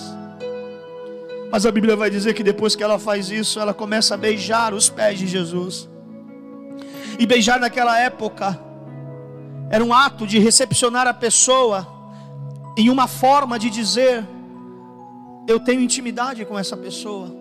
[1.50, 4.74] Mas a Bíblia vai dizer que depois que ela faz isso, ela começa a beijar
[4.74, 5.88] os pés de Jesus.
[7.18, 8.60] E beijar naquela época
[9.70, 11.88] era um ato de recepcionar a pessoa
[12.78, 14.26] em uma forma de dizer:
[15.48, 17.34] Eu tenho intimidade com essa pessoa.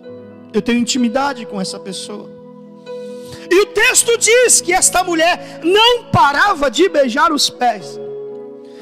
[0.53, 2.36] Eu tenho intimidade com essa pessoa.
[3.49, 7.99] E o texto diz que esta mulher não parava de beijar os pés.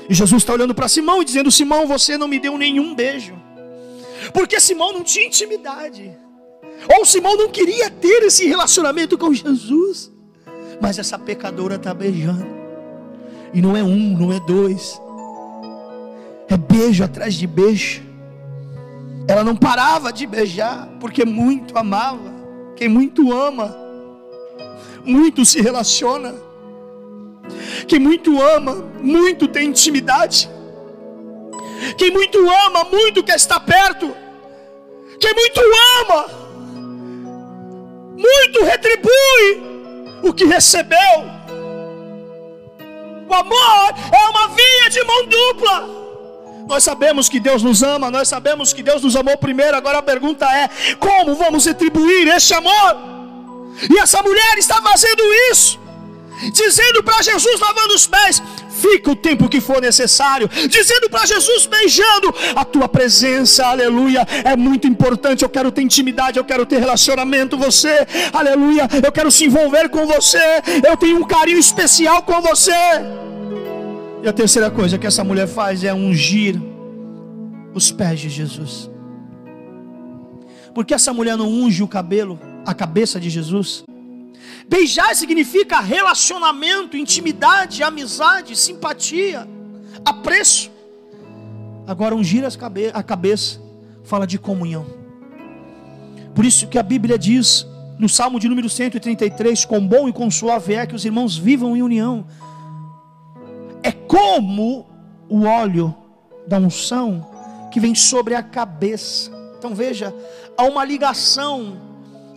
[0.10, 3.36] E Jesus está olhando para Simão e dizendo: Simão, você não me deu nenhum beijo.
[4.34, 6.16] Porque Simão não tinha intimidade.
[6.98, 10.12] Ou Simão não queria ter esse relacionamento com Jesus.
[10.82, 12.46] Mas essa pecadora está beijando.
[13.54, 15.00] E não é um, não é dois.
[16.50, 18.04] É beijo atrás de beijo.
[19.28, 22.34] Ela não parava de beijar, porque muito amava.
[22.76, 23.76] Quem muito ama,
[25.06, 26.36] muito se relaciona,
[27.88, 30.50] quem muito ama, muito tem intimidade,
[31.98, 34.16] quem muito ama, muito quer estar perto,
[35.20, 35.62] quem muito
[36.02, 36.26] ama,
[38.18, 39.76] muito retribui
[40.24, 41.36] o que recebeu.
[43.28, 46.06] O amor é uma via de mão dupla.
[46.68, 49.78] Nós sabemos que Deus nos ama, nós sabemos que Deus nos amou primeiro.
[49.78, 53.15] Agora a pergunta é: como vamos retribuir esse amor?
[53.90, 55.22] E essa mulher está fazendo
[55.52, 55.80] isso,
[56.54, 61.66] dizendo para Jesus, lavando os pés: fica o tempo que for necessário, dizendo para Jesus,
[61.66, 65.44] beijando, a tua presença, aleluia, é muito importante.
[65.44, 69.90] Eu quero ter intimidade, eu quero ter relacionamento com você, aleluia, eu quero se envolver
[69.90, 72.72] com você, eu tenho um carinho especial com você.
[74.24, 76.60] E a terceira coisa que essa mulher faz é ungir
[77.74, 78.90] os pés de Jesus.
[80.74, 82.40] Porque essa mulher não unge o cabelo?
[82.66, 83.84] A cabeça de Jesus.
[84.68, 89.48] Beijar significa relacionamento, intimidade, amizade, simpatia,
[90.04, 90.72] apreço.
[91.86, 92.44] Agora, ungir
[92.94, 93.62] a cabeça
[94.04, 94.86] fala de comunhão.
[96.34, 97.66] Por isso que a Bíblia diz
[98.00, 101.78] no Salmo de número 133: com bom e com suave é que os irmãos vivam
[101.78, 102.26] em união.
[103.84, 104.88] É como
[105.30, 105.96] o óleo
[106.48, 109.32] da unção que vem sobre a cabeça.
[109.58, 110.14] Então veja,
[110.58, 111.95] há uma ligação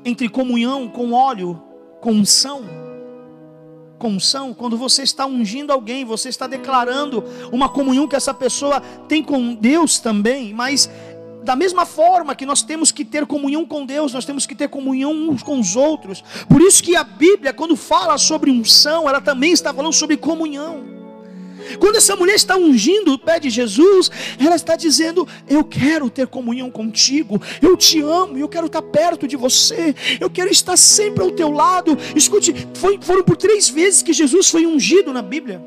[0.09, 1.62] entre comunhão com óleo,
[2.00, 2.62] com unção.
[3.98, 8.80] Com unção, quando você está ungindo alguém, você está declarando uma comunhão que essa pessoa
[9.09, 10.88] tem com Deus também, mas
[11.42, 14.68] da mesma forma que nós temos que ter comunhão com Deus, nós temos que ter
[14.68, 16.22] comunhão uns com os outros.
[16.48, 20.97] Por isso que a Bíblia, quando fala sobre unção, ela também está falando sobre comunhão.
[21.78, 26.26] Quando essa mulher está ungindo o pé de Jesus, ela está dizendo: Eu quero ter
[26.26, 31.22] comunhão contigo, eu te amo, eu quero estar perto de você, eu quero estar sempre
[31.22, 31.96] ao teu lado.
[32.14, 35.60] Escute, foi, foram por três vezes que Jesus foi ungido na Bíblia.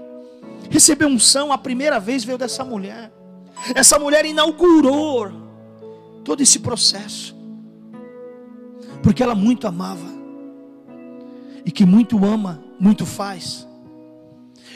[0.70, 3.12] Recebeu unção, a primeira vez veio dessa mulher.
[3.76, 5.32] Essa mulher inaugurou
[6.24, 7.36] todo esse processo,
[9.04, 10.10] porque ela muito amava,
[11.66, 13.68] e que muito ama, muito faz.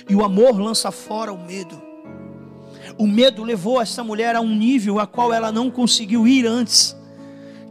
[0.07, 1.81] E o amor lança fora o medo.
[2.97, 6.95] O medo levou essa mulher a um nível a qual ela não conseguiu ir antes,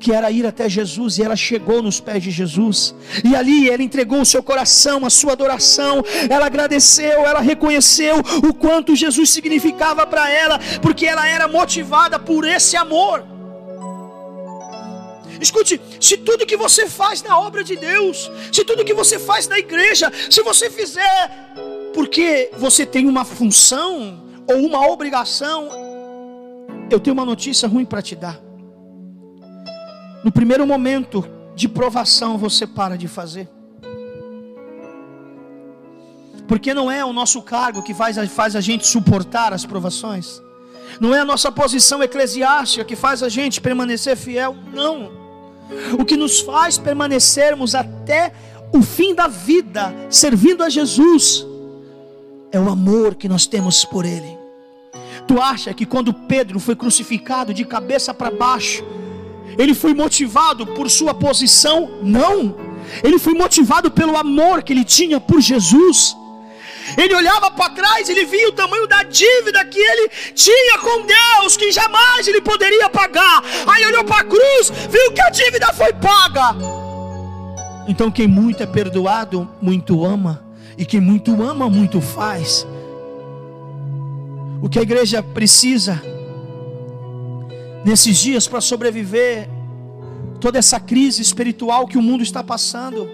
[0.00, 3.82] que era ir até Jesus, e ela chegou nos pés de Jesus, e ali ela
[3.82, 8.16] entregou o seu coração, a sua adoração, ela agradeceu, ela reconheceu
[8.46, 13.24] o quanto Jesus significava para ela, porque ela era motivada por esse amor.
[15.40, 19.46] Escute, se tudo que você faz na obra de Deus, se tudo que você faz
[19.48, 21.30] na igreja, se você fizer
[21.94, 25.68] porque você tem uma função ou uma obrigação,
[26.90, 28.40] eu tenho uma notícia ruim para te dar.
[30.24, 31.24] No primeiro momento
[31.54, 33.48] de provação, você para de fazer.
[36.48, 40.42] Porque não é o nosso cargo que faz, faz a gente suportar as provações.
[41.00, 44.54] Não é a nossa posição eclesiástica que faz a gente permanecer fiel.
[44.72, 45.10] Não.
[45.98, 48.32] O que nos faz permanecermos até
[48.72, 51.46] o fim da vida, servindo a Jesus,
[52.54, 54.38] é o amor que nós temos por Ele.
[55.26, 58.84] Tu acha que quando Pedro foi crucificado de cabeça para baixo,
[59.58, 61.98] ele foi motivado por sua posição?
[62.00, 62.54] Não.
[63.02, 66.16] Ele foi motivado pelo amor que ele tinha por Jesus.
[66.96, 71.56] Ele olhava para trás, ele via o tamanho da dívida que ele tinha com Deus,
[71.56, 73.42] que jamais ele poderia pagar.
[73.66, 76.54] Aí olhou para a cruz, viu que a dívida foi paga.
[77.88, 80.43] Então, quem muito é perdoado, muito ama.
[80.76, 82.66] E quem muito ama, muito faz.
[84.62, 86.02] O que a igreja precisa
[87.84, 89.48] nesses dias para sobreviver
[90.40, 93.08] toda essa crise espiritual que o mundo está passando,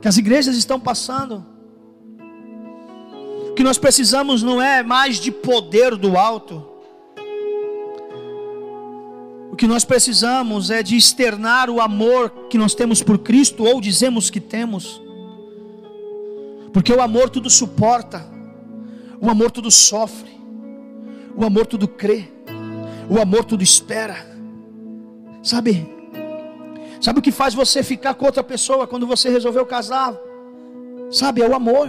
[0.00, 1.44] que as igrejas estão passando.
[3.50, 6.64] O que nós precisamos não é mais de poder do alto.
[9.50, 13.80] O que nós precisamos é de externar o amor que nós temos por Cristo ou
[13.80, 15.00] dizemos que temos.
[16.76, 18.22] Porque o amor tudo suporta,
[19.18, 20.30] o amor tudo sofre,
[21.34, 22.28] o amor tudo crê,
[23.08, 24.14] o amor tudo espera.
[25.42, 25.90] Sabe?
[27.00, 30.14] Sabe o que faz você ficar com outra pessoa quando você resolveu casar?
[31.10, 31.88] Sabe, é o amor.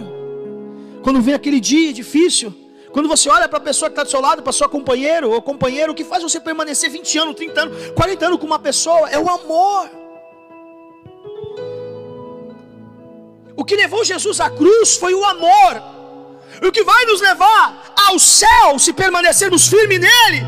[1.02, 2.50] Quando vem aquele dia difícil,
[2.90, 5.42] quando você olha para a pessoa que está do seu lado, para sua companheiro ou
[5.42, 9.06] companheiro, o que faz você permanecer 20 anos, 30 anos, 40 anos com uma pessoa
[9.10, 9.97] é o amor.
[13.68, 15.82] Que levou Jesus à cruz foi o amor.
[16.66, 20.44] O que vai nos levar ao céu, se permanecermos firmes nele,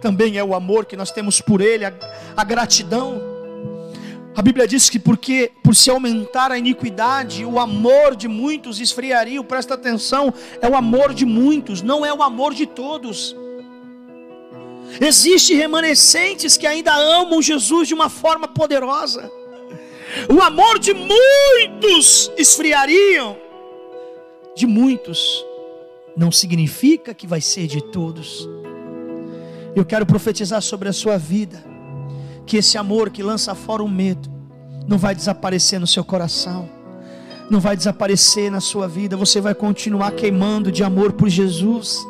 [0.00, 1.92] também é o amor que nós temos por ele, a,
[2.36, 3.20] a gratidão.
[4.36, 9.42] A Bíblia diz que porque por se aumentar a iniquidade, o amor de muitos esfriaria.
[9.44, 13.36] Presta atenção, é o amor de muitos, não é o amor de todos.
[15.00, 19.30] Existem remanescentes que ainda amam Jesus de uma forma poderosa
[20.32, 23.36] o amor de muitos esfriariam,
[24.56, 25.44] de muitos,
[26.16, 28.48] não significa que vai ser de todos.
[29.74, 31.64] Eu quero profetizar sobre a sua vida,
[32.46, 34.30] que esse amor que lança fora o medo,
[34.86, 36.68] não vai desaparecer no seu coração,
[37.50, 42.06] não vai desaparecer na sua vida, você vai continuar queimando de amor por Jesus.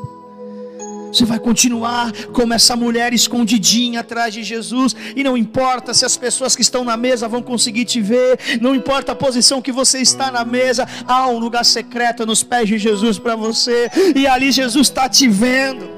[1.15, 6.17] Você vai continuar como essa mulher escondidinha atrás de Jesus, e não importa se as
[6.17, 10.01] pessoas que estão na mesa vão conseguir te ver, não importa a posição que você
[10.01, 14.51] está na mesa, há um lugar secreto nos pés de Jesus para você, e ali
[14.51, 15.89] Jesus está te vendo,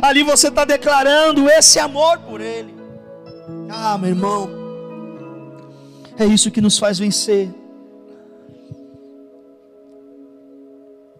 [0.00, 2.74] ali você está declarando esse amor por Ele.
[3.68, 4.50] Ah, meu irmão,
[6.18, 7.50] é isso que nos faz vencer.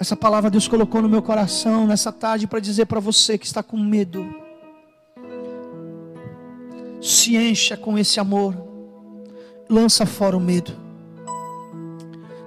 [0.02, 3.62] Essa palavra Deus colocou no meu coração nessa tarde para dizer para você que está
[3.62, 4.34] com medo.
[7.00, 8.52] Se encha com esse amor.
[9.70, 10.72] Lança fora o medo.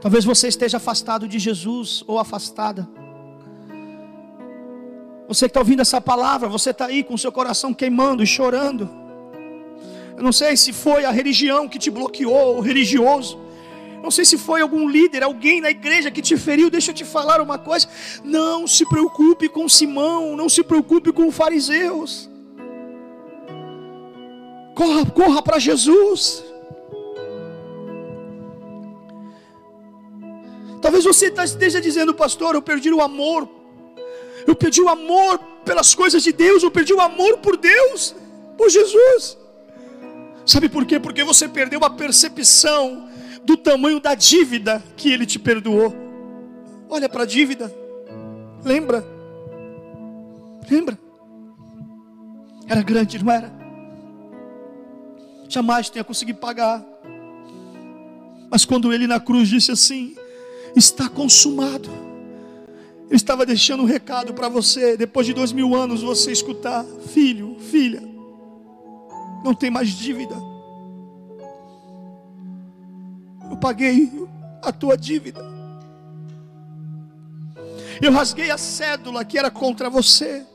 [0.01, 2.85] Talvez você esteja afastado de Jesus ou afastada.
[5.25, 8.89] Você que está ouvindo essa palavra, você está aí com seu coração queimando e chorando.
[10.17, 13.44] Eu não sei se foi a religião que te bloqueou, o religioso.
[14.05, 16.69] Não sei se foi algum líder, alguém na igreja que te feriu.
[16.69, 17.87] Deixa eu te falar uma coisa.
[18.23, 22.29] Não se preocupe com Simão, não se preocupe com os fariseus.
[24.75, 26.43] Corra, corra para Jesus.
[30.83, 33.49] Talvez você tá, esteja dizendo, pastor, eu perdi o amor.
[34.45, 38.13] Eu perdi o amor pelas coisas de Deus, eu perdi o amor por Deus,
[38.55, 39.35] por Jesus.
[40.45, 40.99] Sabe por quê?
[40.99, 43.14] Porque você perdeu a percepção
[43.45, 45.93] do tamanho da dívida que Ele te perdoou.
[46.89, 47.73] Olha para a dívida,
[48.63, 49.05] lembra?
[50.69, 50.97] Lembra?
[52.67, 53.53] Era grande, não era?
[55.47, 56.83] Jamais tenha conseguido pagar.
[58.49, 60.15] Mas quando ele na cruz disse assim:
[60.75, 61.89] Está consumado.
[63.07, 66.83] Ele estava deixando um recado para você, depois de dois mil anos, você escutar:
[67.13, 68.01] Filho, filha,
[69.43, 70.35] não tem mais dívida.
[73.55, 74.11] Eu paguei
[74.61, 75.41] a tua dívida.
[78.01, 80.45] Eu rasguei a cédula que era contra você.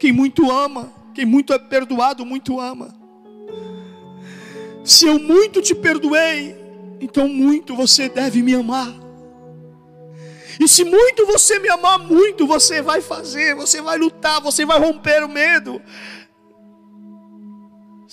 [0.00, 2.94] Quem muito ama, quem muito é perdoado, muito ama.
[4.82, 6.56] Se eu muito te perdoei,
[6.98, 8.88] então muito você deve me amar.
[10.58, 14.78] E se muito você me amar, muito você vai fazer, você vai lutar, você vai
[14.78, 15.82] romper o medo.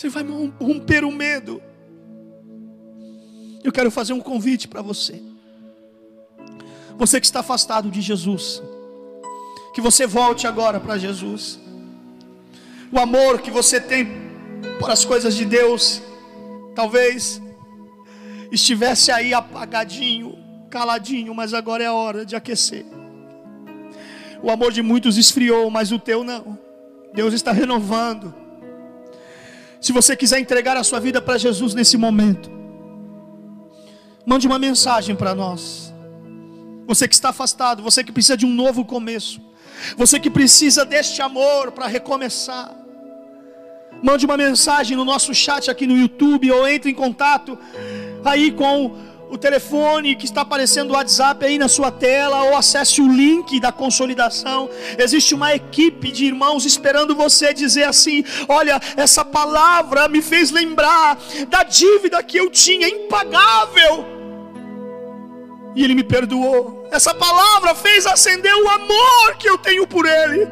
[0.01, 0.25] Você vai
[0.59, 1.61] romper o medo.
[3.63, 5.21] Eu quero fazer um convite para você.
[6.97, 8.63] Você que está afastado de Jesus,
[9.75, 11.59] que você volte agora para Jesus
[12.91, 14.07] o amor que você tem
[14.79, 16.01] por as coisas de Deus,
[16.73, 17.39] talvez
[18.51, 20.35] estivesse aí apagadinho,
[20.71, 22.87] caladinho, mas agora é a hora de aquecer.
[24.41, 26.57] O amor de muitos esfriou, mas o teu não.
[27.13, 28.40] Deus está renovando.
[29.81, 32.51] Se você quiser entregar a sua vida para Jesus nesse momento,
[34.23, 35.91] mande uma mensagem para nós.
[36.85, 39.41] Você que está afastado, você que precisa de um novo começo,
[39.97, 42.75] você que precisa deste amor para recomeçar.
[44.03, 47.57] Mande uma mensagem no nosso chat aqui no YouTube ou entre em contato
[48.23, 48.95] aí com
[49.31, 53.61] o telefone que está aparecendo o WhatsApp aí na sua tela ou acesse o link
[53.61, 54.69] da consolidação.
[54.97, 61.17] Existe uma equipe de irmãos esperando você dizer assim: "Olha, essa palavra me fez lembrar
[61.47, 64.05] da dívida que eu tinha impagável.
[65.73, 66.85] E ele me perdoou.
[66.91, 70.45] Essa palavra fez acender o amor que eu tenho por ele."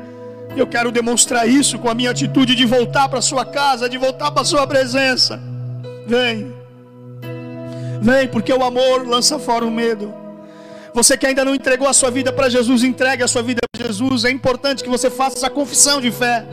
[0.56, 4.32] Eu quero demonstrar isso com a minha atitude de voltar para sua casa, de voltar
[4.32, 5.40] para sua presença.
[6.08, 6.59] Vem.
[8.02, 10.14] Vem, porque o amor lança fora o medo.
[10.94, 13.86] Você que ainda não entregou a sua vida para Jesus, entregue a sua vida para
[13.86, 14.26] Jesus.
[14.26, 16.46] É importante que você faça essa confissão de fé.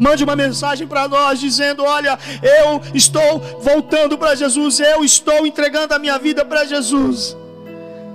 [0.00, 5.94] Mande uma mensagem para nós dizendo: Olha, eu estou voltando para Jesus, eu estou entregando
[5.94, 7.36] a minha vida para Jesus.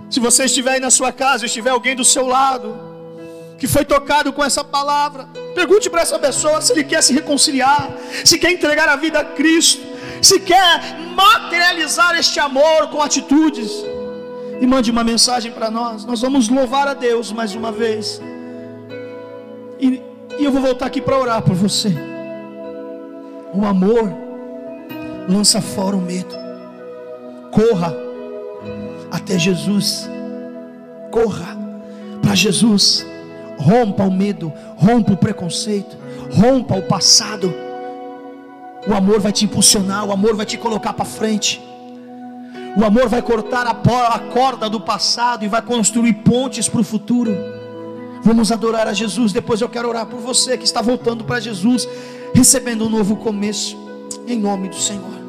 [0.09, 2.77] Se você estiver aí na sua casa, estiver alguém do seu lado,
[3.57, 5.27] que foi tocado com essa palavra.
[5.55, 7.89] Pergunte para essa pessoa se ele quer se reconciliar,
[8.23, 9.92] se quer entregar a vida a Cristo,
[10.23, 13.71] se quer materializar este amor com atitudes.
[14.61, 16.05] E mande uma mensagem para nós.
[16.05, 18.21] Nós vamos louvar a Deus mais uma vez.
[19.79, 20.01] E,
[20.39, 21.93] e eu vou voltar aqui para orar por você.
[23.53, 24.13] O amor
[25.27, 26.35] lança fora o medo.
[27.51, 27.93] Corra
[29.11, 30.09] até Jesus.
[31.11, 31.57] Corra
[32.21, 33.05] para Jesus
[33.57, 35.97] rompa o medo, rompa o preconceito,
[36.31, 37.53] rompa o passado.
[38.85, 41.61] O amor vai te impulsionar, o amor vai te colocar para frente.
[42.75, 47.35] O amor vai cortar a corda do passado e vai construir pontes para o futuro.
[48.23, 49.31] Vamos adorar a Jesus.
[49.31, 51.87] Depois eu quero orar por você que está voltando para Jesus,
[52.33, 53.77] recebendo um novo começo,
[54.27, 55.22] em nome do Senhor.